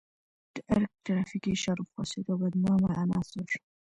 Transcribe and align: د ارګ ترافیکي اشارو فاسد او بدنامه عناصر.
د 0.55 0.55
ارګ 0.75 0.91
ترافیکي 1.05 1.49
اشارو 1.53 1.89
فاسد 1.93 2.25
او 2.31 2.37
بدنامه 2.41 2.89
عناصر. 3.03 3.39